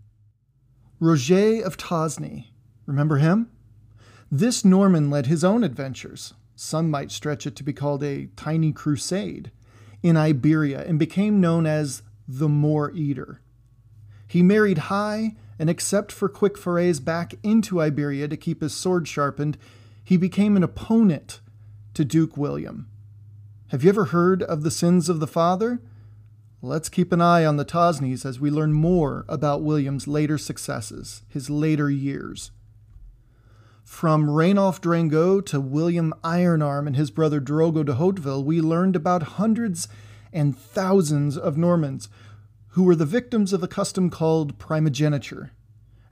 Roger 0.99 1.63
of 1.63 1.77
Tosny, 1.77 2.47
remember 2.85 3.17
him? 3.17 3.49
This 4.31 4.63
Norman 4.63 5.09
led 5.09 5.25
his 5.25 5.43
own 5.43 5.63
adventures, 5.63 6.33
some 6.55 6.89
might 6.89 7.11
stretch 7.11 7.45
it 7.45 7.55
to 7.57 7.63
be 7.63 7.73
called 7.73 8.03
a 8.03 8.27
tiny 8.35 8.71
crusade, 8.71 9.51
in 10.01 10.17
Iberia 10.17 10.83
and 10.85 10.99
became 10.99 11.39
known 11.39 11.65
as 11.65 12.03
the 12.27 12.49
Moor 12.49 12.91
Eater. 12.93 13.41
He 14.27 14.43
married 14.43 14.89
high, 14.89 15.35
and 15.59 15.69
except 15.69 16.11
for 16.11 16.27
quick 16.27 16.57
forays 16.57 16.99
back 16.99 17.35
into 17.43 17.81
Iberia 17.81 18.27
to 18.27 18.37
keep 18.37 18.61
his 18.61 18.73
sword 18.73 19.07
sharpened, 19.07 19.57
he 20.03 20.17
became 20.17 20.57
an 20.57 20.63
opponent 20.63 21.39
to 21.93 22.03
Duke 22.03 22.35
William. 22.35 22.87
Have 23.67 23.83
you 23.83 23.89
ever 23.89 24.05
heard 24.05 24.43
of 24.43 24.63
the 24.63 24.71
sins 24.71 25.09
of 25.09 25.19
the 25.19 25.27
father? 25.27 25.79
Let's 26.65 26.87
keep 26.87 27.11
an 27.11 27.19
eye 27.19 27.43
on 27.43 27.57
the 27.57 27.65
Tosneys 27.65 28.25
as 28.25 28.39
we 28.39 28.49
learn 28.49 28.71
more 28.71 29.25
about 29.27 29.63
William's 29.63 30.07
later 30.07 30.37
successes, 30.37 31.23
his 31.27 31.49
later 31.49 31.91
years. 31.91 32.51
From 33.83 34.29
Rainulf 34.29 34.79
Drangot 34.79 35.45
to 35.47 35.59
William 35.59 36.13
Ironarm 36.23 36.87
and 36.87 36.95
his 36.95 37.11
brother 37.11 37.41
Drogo 37.41 37.83
de 37.83 37.95
Hauteville, 37.95 38.45
we 38.45 38.61
learned 38.61 38.95
about 38.95 39.23
hundreds 39.23 39.89
and 40.31 40.57
thousands 40.57 41.37
of 41.37 41.57
Normans 41.57 42.07
who 42.69 42.83
were 42.83 42.95
the 42.95 43.05
victims 43.05 43.51
of 43.51 43.61
a 43.61 43.67
custom 43.67 44.09
called 44.09 44.57
primogeniture. 44.57 45.51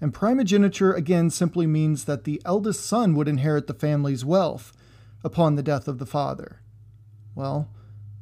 And 0.02 0.14
primogeniture 0.14 0.92
again 0.92 1.30
simply 1.30 1.66
means 1.66 2.04
that 2.04 2.26
the 2.26 2.42
eldest 2.44 2.86
son 2.86 3.16
would 3.16 3.30
inherit 3.30 3.68
the 3.68 3.74
family's 3.74 4.26
wealth 4.26 4.74
upon 5.24 5.56
the 5.56 5.64
death 5.64 5.88
of 5.88 5.98
the 5.98 6.06
father. 6.06 6.60
Well, 7.36 7.70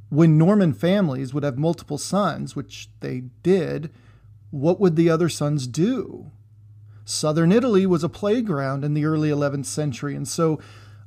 when 0.10 0.38
Norman 0.38 0.74
families 0.74 1.34
would 1.34 1.44
have 1.44 1.58
multiple 1.58 1.98
sons, 1.98 2.56
which 2.56 2.90
they 3.00 3.24
did, 3.44 3.92
what 4.52 4.80
would 4.80 4.96
the 4.96 5.10
other 5.10 5.30
sons 5.30 5.68
do? 5.68 6.32
Southern 7.06 7.52
Italy 7.52 7.86
was 7.86 8.04
a 8.04 8.10
playground 8.10 8.84
in 8.84 8.94
the 8.94 9.06
early 9.06 9.30
11th 9.30 9.66
century, 9.66 10.16
and 10.16 10.28
so, 10.28 10.60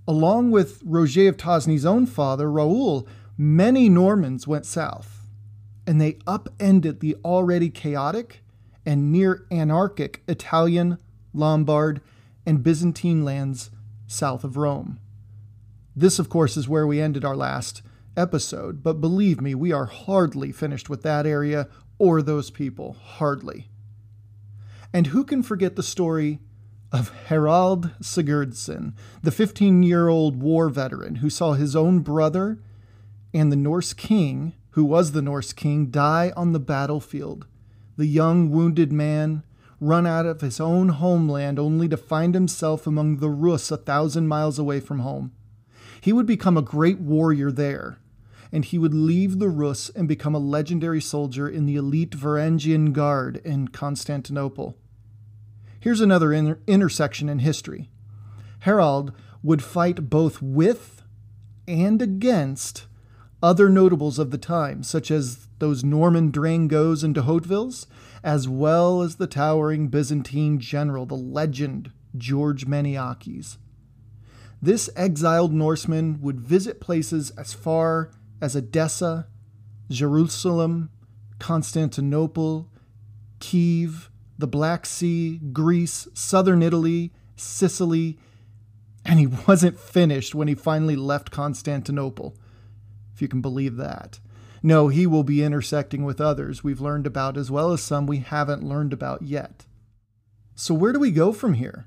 along 0.06 0.50
with 0.50 0.82
Roger 0.85 1.28
of 1.28 1.37
Tosny's 1.37 1.87
own 1.87 2.06
father, 2.06 2.50
Raoul, 2.50 3.06
many 3.37 3.88
Normans 3.88 4.47
went 4.47 4.66
south 4.66 5.23
and 5.87 6.00
they 6.00 6.18
upended 6.26 7.00
the 7.00 7.16
already 7.25 7.68
chaotic 7.68 8.42
and 8.87 9.12
near 9.12 9.47
anarchic 9.50 10.23
Italian, 10.28 10.99
Lombard, 11.32 12.00
and 12.47 12.62
Byzantine 12.62 13.25
lands 13.25 13.71
south 14.06 14.44
of 14.44 14.56
Rome. 14.56 14.99
This, 15.94 16.18
of 16.18 16.28
course, 16.28 16.56
is 16.56 16.68
where 16.68 16.87
we 16.87 17.00
ended 17.00 17.25
our 17.25 17.37
last 17.37 17.82
episode, 18.16 18.83
but 18.83 19.00
believe 19.00 19.40
me, 19.40 19.54
we 19.54 19.73
are 19.73 19.87
hardly 19.87 20.52
finished 20.52 20.88
with 20.88 21.02
that 21.02 21.26
area 21.26 21.69
or 21.99 22.23
those 22.23 22.50
people. 22.50 22.97
Hardly. 23.00 23.69
And 24.92 25.09
who 25.09 25.25
can 25.25 25.42
forget 25.42 25.76
the 25.76 25.83
story 25.83 26.40
of 26.90 27.11
Harald 27.26 27.90
Sigurdsson, 28.02 28.95
the 29.23 29.31
15 29.31 29.83
year 29.83 30.09
old 30.09 30.42
war 30.42 30.69
veteran 30.69 31.16
who 31.16 31.31
saw 31.31 31.52
his 31.52 31.75
own 31.75 32.00
brother 32.00 32.59
and 33.33 33.50
the 33.50 33.57
Norse 33.57 33.95
king 33.95 34.52
who 34.73 34.85
was 34.85 35.12
the 35.12 35.23
Norse 35.23 35.52
king, 35.52 35.87
die 35.87 36.33
on 36.37 36.52
the 36.52 36.61
battlefield. 36.61 37.47
The 37.97 38.07
young 38.07 38.50
wounded 38.50 38.92
man 38.92 39.42
run 39.81 40.07
out 40.07 40.26
of 40.26 40.40
his 40.40 40.61
own 40.61 40.88
homeland 40.90 41.59
only 41.59 41.88
to 41.88 41.97
find 41.97 42.35
himself 42.35 42.87
among 42.87 43.19
the 43.19 43.28
Rus 43.28 43.71
a 43.71 43.76
thousand 43.76 44.28
miles 44.28 44.59
away 44.59 44.81
from 44.81 45.00
home. 45.00 45.33
He 46.00 46.12
would 46.12 46.26
become 46.26 46.57
a 46.57 46.62
great 46.62 47.00
warrior 47.00 47.52
there, 47.52 47.99
and 48.52 48.66
he 48.66 48.78
would 48.78 48.92
leave 48.92 49.38
the 49.38 49.49
Rus 49.49 49.88
and 49.90 50.06
become 50.06 50.35
a 50.35 50.38
legendary 50.38 51.00
soldier 51.00 51.49
in 51.49 51.64
the 51.64 51.76
elite 51.76 52.11
Varangian 52.11 52.92
Guard 52.92 53.38
in 53.44 53.68
Constantinople. 53.68 54.76
Here's 55.80 56.02
another 56.02 56.32
inter- 56.32 56.59
intersection 56.66 57.28
in 57.28 57.38
history. 57.38 57.88
Harald 58.61 59.12
would 59.42 59.62
fight 59.62 60.11
both 60.11 60.42
with 60.42 61.02
and 61.66 62.02
against 62.02 62.87
other 63.42 63.68
notables 63.68 64.18
of 64.18 64.30
the 64.30 64.38
time, 64.38 64.82
such 64.82 65.11
as 65.11 65.49
those 65.59 65.82
Norman 65.82 66.30
Drangos 66.30 67.02
and 67.02 67.14
de 67.14 67.23
Hautevilles, 67.23 67.87
as 68.23 68.49
well 68.49 69.02
as 69.02 69.16
the 69.16 69.26
towering 69.26 69.88
Byzantine 69.88 70.61
general, 70.61 71.06
the 71.06 71.16
legend 71.16 71.90
George 72.16 72.66
Maniakes. 72.66 73.59
This 74.61 74.88
exiled 74.94 75.52
Norseman 75.52 76.21
would 76.21 76.40
visit 76.40 76.80
places 76.80 77.30
as 77.32 77.52
far 77.52 78.12
as 78.42 78.56
Edessa, 78.56 79.28
Jerusalem, 79.88 80.90
Constantinople, 81.38 82.68
Kiev, 83.38 84.11
the 84.37 84.49
Black 84.49 84.84
Sea, 84.84 85.38
Greece, 85.52 86.08
southern 86.12 86.62
Italy, 86.62 87.12
Sicily, 87.37 88.18
and 89.04 89.20
he 89.20 89.26
wasn't 89.46 89.78
finished 89.78 90.34
when 90.34 90.49
he 90.49 90.54
finally 90.54 90.96
left 90.96 91.30
Constantinople 91.30 92.37
if 93.14 93.22
you 93.22 93.28
can 93.28 93.40
believe 93.40 93.76
that. 93.76 94.18
No, 94.62 94.88
he 94.88 95.06
will 95.06 95.25
be 95.25 95.42
intersecting 95.42 96.04
with 96.04 96.20
others 96.20 96.64
we've 96.64 96.80
learned 96.80 97.06
about 97.06 97.37
as 97.37 97.50
well 97.50 97.72
as 97.72 97.80
some 97.80 98.06
we 98.06 98.18
haven't 98.18 98.64
learned 98.64 98.92
about 98.92 99.22
yet. 99.22 99.66
So, 100.54 100.75
where 100.75 100.92
do 100.92 101.00
we 101.00 101.11
go 101.11 101.32
from 101.32 101.54
here? 101.54 101.87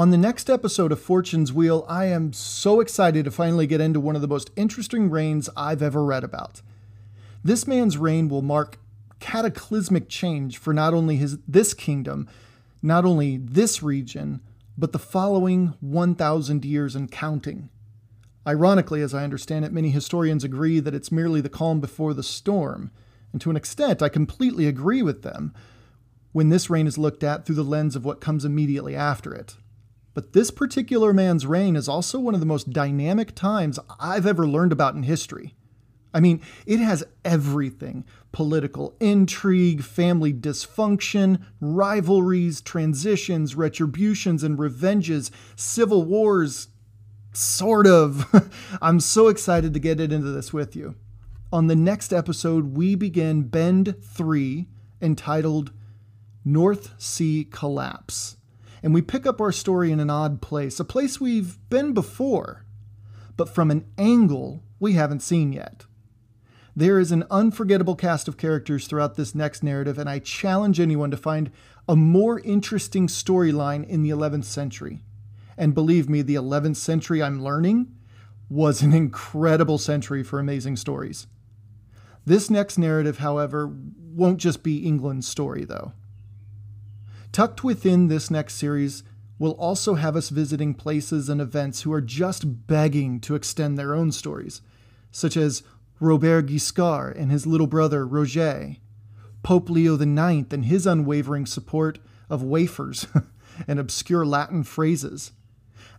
On 0.00 0.08
the 0.08 0.16
next 0.16 0.48
episode 0.48 0.92
of 0.92 0.98
Fortune's 0.98 1.52
Wheel, 1.52 1.84
I 1.86 2.06
am 2.06 2.32
so 2.32 2.80
excited 2.80 3.26
to 3.26 3.30
finally 3.30 3.66
get 3.66 3.82
into 3.82 4.00
one 4.00 4.16
of 4.16 4.22
the 4.22 4.28
most 4.28 4.48
interesting 4.56 5.10
reigns 5.10 5.50
I've 5.54 5.82
ever 5.82 6.02
read 6.02 6.24
about. 6.24 6.62
This 7.44 7.66
man's 7.66 7.98
reign 7.98 8.30
will 8.30 8.40
mark 8.40 8.78
cataclysmic 9.18 10.08
change 10.08 10.56
for 10.56 10.72
not 10.72 10.94
only 10.94 11.16
his 11.16 11.36
this 11.46 11.74
kingdom, 11.74 12.30
not 12.80 13.04
only 13.04 13.36
this 13.36 13.82
region, 13.82 14.40
but 14.78 14.92
the 14.92 14.98
following 14.98 15.74
1000 15.80 16.64
years 16.64 16.96
and 16.96 17.12
counting. 17.12 17.68
Ironically, 18.46 19.02
as 19.02 19.12
I 19.12 19.22
understand 19.22 19.66
it, 19.66 19.70
many 19.70 19.90
historians 19.90 20.44
agree 20.44 20.80
that 20.80 20.94
it's 20.94 21.12
merely 21.12 21.42
the 21.42 21.50
calm 21.50 21.78
before 21.78 22.14
the 22.14 22.22
storm, 22.22 22.90
and 23.32 23.40
to 23.42 23.50
an 23.50 23.56
extent, 23.56 24.00
I 24.00 24.08
completely 24.08 24.66
agree 24.66 25.02
with 25.02 25.20
them 25.20 25.52
when 26.32 26.48
this 26.48 26.70
reign 26.70 26.86
is 26.86 26.96
looked 26.96 27.22
at 27.22 27.44
through 27.44 27.56
the 27.56 27.62
lens 27.62 27.96
of 27.96 28.06
what 28.06 28.22
comes 28.22 28.46
immediately 28.46 28.96
after 28.96 29.34
it. 29.34 29.56
But 30.12 30.32
this 30.32 30.50
particular 30.50 31.12
man's 31.12 31.46
reign 31.46 31.76
is 31.76 31.88
also 31.88 32.18
one 32.18 32.34
of 32.34 32.40
the 32.40 32.46
most 32.46 32.70
dynamic 32.70 33.34
times 33.34 33.78
I've 33.98 34.26
ever 34.26 34.46
learned 34.46 34.72
about 34.72 34.94
in 34.94 35.04
history. 35.04 35.54
I 36.12 36.18
mean, 36.18 36.42
it 36.66 36.78
has 36.78 37.04
everything 37.24 38.04
political 38.32 38.96
intrigue, 39.00 39.82
family 39.82 40.32
dysfunction, 40.32 41.44
rivalries, 41.60 42.60
transitions, 42.60 43.54
retributions 43.54 44.42
and 44.42 44.58
revenges, 44.58 45.30
civil 45.54 46.02
wars, 46.02 46.68
Sort 47.32 47.86
of. 47.86 48.50
I'm 48.82 49.00
so 49.00 49.28
excited 49.28 49.72
to 49.74 49.80
get 49.80 50.00
into 50.00 50.18
this 50.30 50.52
with 50.52 50.74
you. 50.74 50.96
On 51.52 51.66
the 51.66 51.76
next 51.76 52.12
episode, 52.12 52.76
we 52.76 52.94
begin 52.94 53.42
Bend 53.42 53.96
3, 54.02 54.66
entitled 55.00 55.72
North 56.44 57.00
Sea 57.00 57.46
Collapse. 57.50 58.36
And 58.82 58.94
we 58.94 59.02
pick 59.02 59.26
up 59.26 59.40
our 59.40 59.52
story 59.52 59.92
in 59.92 60.00
an 60.00 60.10
odd 60.10 60.40
place, 60.40 60.80
a 60.80 60.84
place 60.84 61.20
we've 61.20 61.58
been 61.68 61.92
before, 61.92 62.64
but 63.36 63.48
from 63.48 63.70
an 63.70 63.86
angle 63.98 64.62
we 64.78 64.94
haven't 64.94 65.20
seen 65.20 65.52
yet. 65.52 65.84
There 66.74 66.98
is 66.98 67.12
an 67.12 67.24
unforgettable 67.30 67.96
cast 67.96 68.28
of 68.28 68.36
characters 68.36 68.86
throughout 68.86 69.16
this 69.16 69.34
next 69.34 69.62
narrative, 69.62 69.98
and 69.98 70.08
I 70.08 70.18
challenge 70.18 70.80
anyone 70.80 71.10
to 71.10 71.16
find 71.16 71.50
a 71.88 71.96
more 71.96 72.40
interesting 72.40 73.06
storyline 73.06 73.86
in 73.86 74.02
the 74.02 74.10
11th 74.10 74.44
century. 74.44 75.02
And 75.58 75.74
believe 75.74 76.08
me, 76.08 76.22
the 76.22 76.36
11th 76.36 76.76
century 76.76 77.22
I'm 77.22 77.42
learning 77.42 77.94
was 78.48 78.82
an 78.82 78.92
incredible 78.92 79.78
century 79.78 80.22
for 80.22 80.38
amazing 80.38 80.76
stories. 80.76 81.26
This 82.24 82.48
next 82.50 82.78
narrative, 82.78 83.18
however, 83.18 83.70
won't 84.12 84.38
just 84.38 84.62
be 84.62 84.86
England's 84.86 85.28
story, 85.28 85.64
though. 85.64 85.92
Tucked 87.32 87.62
within 87.62 88.08
this 88.08 88.30
next 88.30 88.54
series 88.54 89.04
will 89.38 89.52
also 89.52 89.94
have 89.94 90.16
us 90.16 90.30
visiting 90.30 90.74
places 90.74 91.28
and 91.28 91.40
events 91.40 91.82
who 91.82 91.92
are 91.92 92.00
just 92.00 92.66
begging 92.66 93.20
to 93.20 93.34
extend 93.34 93.78
their 93.78 93.94
own 93.94 94.10
stories, 94.10 94.60
such 95.12 95.36
as 95.36 95.62
Robert 96.00 96.46
Guiscard 96.46 97.16
and 97.16 97.30
his 97.30 97.46
little 97.46 97.68
brother 97.68 98.06
Roger, 98.06 98.76
Pope 99.42 99.70
Leo 99.70 99.94
IX 99.94 100.52
and 100.52 100.64
his 100.64 100.86
unwavering 100.86 101.46
support 101.46 102.00
of 102.28 102.42
wafers 102.42 103.06
and 103.68 103.78
obscure 103.78 104.26
Latin 104.26 104.64
phrases, 104.64 105.30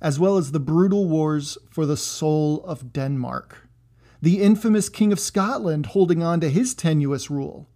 as 0.01 0.19
well 0.19 0.38
as 0.38 0.51
the 0.51 0.59
brutal 0.59 1.07
wars 1.07 1.57
for 1.69 1.85
the 1.85 1.97
soul 1.97 2.63
of 2.65 2.91
Denmark, 2.91 3.69
the 4.21 4.41
infamous 4.41 4.89
King 4.89 5.11
of 5.11 5.19
Scotland 5.19 5.88
holding 5.88 6.21
on 6.21 6.41
to 6.41 6.50
his 6.50 6.73
tenuous 6.73 7.31
rule, 7.31 7.69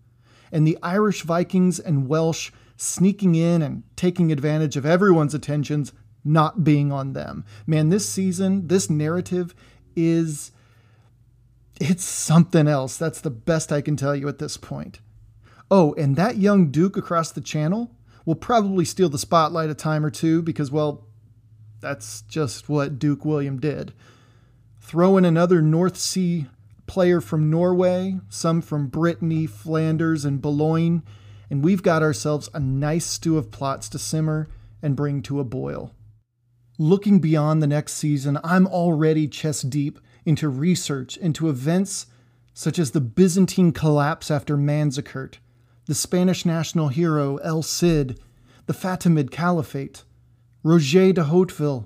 and 0.51 0.67
the 0.67 0.77
Irish 0.83 1.24
Vikings 1.24 1.79
and 1.79 2.07
Welsh 2.07 2.51
sneaking 2.77 3.36
in 3.36 3.62
and 3.62 3.84
taking 3.96 4.32
advantage 4.32 4.75
of 4.77 4.86
everyone's 4.86 5.34
attentions 5.34 5.94
not 6.24 6.63
being 6.63 6.91
on 6.91 7.13
them. 7.13 7.46
Man, 7.67 7.89
this 7.89 8.08
season, 8.08 8.67
this 8.67 8.89
narrative 8.89 9.53
is 9.96 10.51
it's 11.79 12.03
something 12.03 12.67
else. 12.67 12.98
That's 12.98 13.22
the 13.22 13.29
best 13.29 13.72
I 13.72 13.82
can 13.82 13.96
tell 13.96 14.15
you 14.15 14.27
at 14.27 14.39
this 14.39 14.58
point. 14.58 15.00
Oh, 15.70 15.94
and 15.96 16.15
that 16.15 16.38
young 16.38 16.72
Duke 16.72 16.98
across 16.98 17.32
the 17.32 17.41
channel 17.41 17.91
will 18.25 18.36
probably 18.36 18.86
steal 18.86 19.10
the 19.10 19.20
spotlight 19.20 19.70
a 19.70 19.75
time 19.75 20.05
or 20.05 20.12
two 20.12 20.41
because, 20.41 20.72
well, 20.72 21.08
that's 21.82 22.22
just 22.24 22.70
what 22.70 22.98
Duke 22.98 23.25
William 23.25 23.60
did. 23.60 23.94
Throw 24.79 25.17
in 25.17 25.25
another 25.25 25.62
North 25.62 25.98
Sea 25.98 26.48
player 26.88 27.20
from 27.20 27.50
Norway, 27.50 28.20
some 28.29 28.62
from 28.62 28.88
Brittany, 28.88 29.46
Flanders, 29.48 30.24
and 30.24 30.41
Boulogne, 30.41 31.03
and 31.49 31.63
we've 31.63 31.83
got 31.83 32.03
ourselves 32.03 32.49
a 32.53 32.59
nice 32.59 33.05
stew 33.05 33.37
of 33.37 33.51
plots 33.51 33.89
to 33.89 33.99
simmer 33.99 34.47
and 34.81 34.95
bring 34.95 35.21
to 35.23 35.39
a 35.39 35.43
boil. 35.43 35.93
Looking 36.77 37.19
beyond 37.19 37.61
the 37.61 37.67
next 37.67 37.93
season, 37.93 38.37
I'm 38.43 38.67
already 38.67 39.27
chest 39.27 39.69
deep 39.69 39.99
into 40.25 40.49
research 40.49 41.17
into 41.17 41.49
events 41.49 42.07
such 42.53 42.79
as 42.79 42.91
the 42.91 43.01
Byzantine 43.01 43.71
collapse 43.71 44.31
after 44.31 44.57
Manzikert, 44.57 45.35
the 45.85 45.93
Spanish 45.95 46.45
national 46.45 46.87
hero 46.87 47.37
El 47.37 47.61
Cid, 47.61 48.19
the 48.65 48.73
Fatimid 48.73 49.29
Caliphate, 49.29 50.03
Roger 50.63 51.13
de 51.13 51.23
Hauteville, 51.23 51.85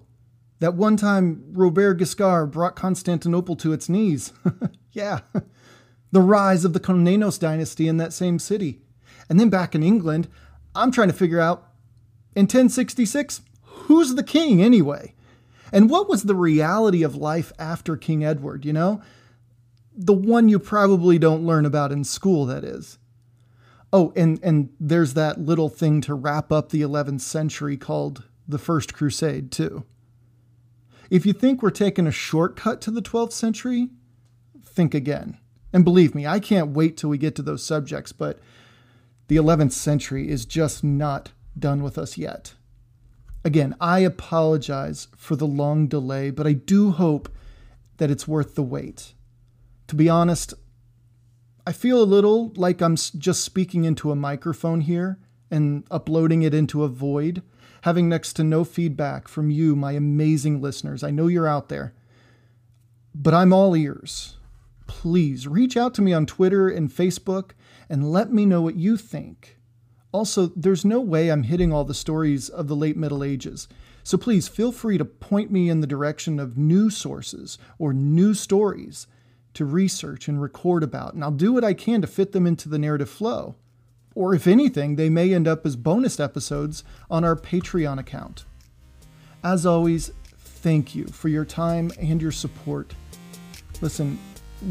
that 0.60 0.76
one 0.76 0.96
time 0.96 1.44
Robert 1.52 2.00
Guiscard 2.00 2.52
brought 2.52 2.76
Constantinople 2.76 3.56
to 3.58 3.74
its 3.74 3.90
knees. 3.90 4.32
yeah. 4.92 5.20
The 6.12 6.22
rise 6.22 6.66
of 6.66 6.74
the 6.74 6.80
Komnenos 6.80 7.40
dynasty 7.40 7.88
in 7.88 7.98
that 7.98 8.14
same 8.14 8.40
city. 8.40 8.82
And 9.30 9.40
then 9.40 9.50
back 9.50 9.76
in 9.76 9.84
England, 9.84 10.28
I'm 10.76 10.92
trying 10.92 11.08
to 11.10 11.14
figure 11.14 11.40
out 11.40 11.70
in 12.36 12.44
1066, 12.44 13.42
who's 13.64 14.16
the 14.16 14.24
king 14.24 14.62
anyway? 14.62 15.14
And 15.72 15.90
what 15.90 16.10
was 16.10 16.24
the 16.24 16.36
reality 16.36 17.04
of 17.04 17.16
life 17.16 17.52
after 17.60 17.96
King 17.96 18.24
Edward, 18.24 18.66
you 18.66 18.74
know? 18.74 19.02
The 19.96 20.14
one 20.14 20.50
you 20.50 20.58
probably 20.60 21.20
don't 21.20 21.46
learn 21.46 21.66
about 21.66 21.92
in 21.92 22.04
school, 22.04 22.46
that 22.48 22.64
is. 22.64 22.98
Oh, 23.92 24.14
and, 24.16 24.40
and 24.44 24.70
there's 24.80 25.14
that 25.16 25.40
little 25.40 25.70
thing 25.70 26.02
to 26.02 26.14
wrap 26.14 26.52
up 26.52 26.70
the 26.70 26.82
11th 26.82 27.22
century 27.22 27.78
called 27.78 28.24
the 28.48 28.58
First 28.58 28.94
Crusade, 28.94 29.52
too. 29.52 29.84
If 31.10 31.26
you 31.26 31.34
think 31.34 31.62
we're 31.62 31.72
taking 31.72 32.08
a 32.08 32.12
shortcut 32.12 32.82
to 32.82 32.92
the 32.92 33.02
12th 33.02 33.32
century, 33.32 33.90
think 34.64 34.94
again. 34.94 35.40
And 35.74 35.84
believe 35.84 36.16
me, 36.16 36.26
I 36.26 36.40
can't 36.40 36.70
wait 36.70 36.98
till 36.98 37.10
we 37.10 37.18
get 37.18 37.36
to 37.36 37.42
those 37.42 37.64
subjects, 37.64 38.12
but 38.12 38.40
the 39.30 39.38
11th 39.38 39.72
century 39.72 40.28
is 40.28 40.44
just 40.44 40.84
not 40.84 41.32
done 41.58 41.84
with 41.84 41.98
us 42.00 42.18
yet. 42.18 42.56
Again, 43.46 43.76
I 43.80 44.00
apologize 44.00 45.08
for 45.16 45.36
the 45.36 45.48
long 45.48 45.88
delay, 45.88 46.32
but 46.32 46.48
I 46.48 46.54
do 46.54 46.92
hope 46.92 47.30
that 47.98 48.10
it's 48.10 48.28
worth 48.28 48.56
the 48.56 48.64
wait. 48.64 49.14
To 49.88 49.96
be 49.96 50.10
honest, 50.10 50.56
I 51.66 51.72
feel 51.72 52.02
a 52.02 52.04
little 52.04 52.52
like 52.56 52.82
I'm 52.82 52.96
just 52.96 53.44
speaking 53.44 53.86
into 53.86 54.12
a 54.12 54.16
microphone 54.16 54.82
here 54.82 55.20
and 55.52 55.84
uploading 55.92 56.42
it 56.42 56.56
into 56.56 56.84
a 56.84 56.88
void, 56.88 57.44
having 57.84 58.10
next 58.10 58.34
to 58.34 58.44
no 58.44 58.64
feedback 58.64 59.28
from 59.28 59.52
you, 59.52 59.76
my 59.76 59.92
amazing 59.92 60.60
listeners. 60.60 61.04
I 61.04 61.12
know 61.12 61.28
you're 61.28 61.48
out 61.48 61.70
there, 61.70 61.94
but 63.14 63.36
I'm 63.36 63.54
all 63.54 63.76
ears. 63.76 64.38
Please 64.90 65.48
reach 65.48 65.78
out 65.78 65.94
to 65.94 66.02
me 66.02 66.14
on 66.14 66.26
Twitter 66.26 66.68
and 66.68 66.90
Facebook 66.90 67.52
and 67.90 68.12
let 68.12 68.34
me 68.34 68.44
know 68.44 68.60
what 68.60 68.76
you 68.76 68.98
think. 68.98 69.60
Also, 70.12 70.48
there's 70.56 70.84
no 70.84 71.00
way 71.00 71.30
I'm 71.30 71.44
hitting 71.44 71.72
all 71.72 71.86
the 71.86 71.94
stories 71.94 72.50
of 72.50 72.68
the 72.68 72.76
late 72.76 72.98
Middle 72.98 73.24
Ages, 73.24 73.68
so 74.04 74.18
please 74.18 74.48
feel 74.48 74.72
free 74.72 74.98
to 74.98 75.06
point 75.06 75.52
me 75.52 75.70
in 75.70 75.82
the 75.82 75.88
direction 75.88 76.40
of 76.40 76.58
new 76.58 76.90
sources 76.90 77.60
or 77.78 77.94
new 77.94 78.34
stories 78.34 79.06
to 79.54 79.64
research 79.64 80.28
and 80.28 80.42
record 80.42 80.82
about, 80.82 81.14
and 81.14 81.24
I'll 81.24 81.30
do 81.30 81.54
what 81.54 81.64
I 81.64 81.76
can 81.76 82.02
to 82.02 82.08
fit 82.08 82.32
them 82.32 82.48
into 82.48 82.68
the 82.68 82.80
narrative 82.80 83.12
flow. 83.12 83.58
Or 84.16 84.34
if 84.34 84.48
anything, 84.48 84.96
they 84.96 85.10
may 85.10 85.36
end 85.36 85.48
up 85.48 85.68
as 85.68 85.76
bonus 85.76 86.20
episodes 86.20 86.84
on 87.12 87.24
our 87.24 87.36
Patreon 87.36 88.00
account. 88.00 88.46
As 89.44 89.68
always, 89.68 90.12
thank 90.36 90.96
you 90.96 91.06
for 91.06 91.30
your 91.30 91.46
time 91.46 91.92
and 92.00 92.20
your 92.20 92.32
support. 92.32 92.96
Listen, 93.82 94.18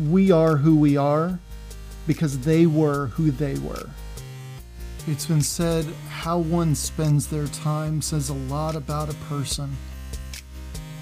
we 0.09 0.31
are 0.31 0.57
who 0.57 0.77
we 0.77 0.97
are 0.97 1.39
because 2.07 2.41
they 2.41 2.67
were 2.67 3.07
who 3.09 3.31
they 3.31 3.59
were. 3.59 3.91
It's 5.07 5.27
been 5.27 5.43
said 5.43 5.87
how 6.09 6.39
one 6.39 6.75
spends 6.75 7.29
their 7.29 7.47
time 7.47 8.03
says 8.03 8.29
a 8.29 8.35
lot 8.35 8.77
about 8.77 9.09
a 9.09 9.15
person. 9.15 9.77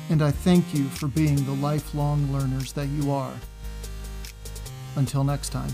And 0.09 0.22
I 0.22 0.31
thank 0.31 0.72
you 0.72 0.85
for 0.85 1.09
being 1.09 1.44
the 1.44 1.53
lifelong 1.53 2.33
learners 2.33 2.72
that 2.75 2.87
you 2.87 3.11
are. 3.11 3.35
Until 4.94 5.25
next 5.25 5.49
time. 5.49 5.72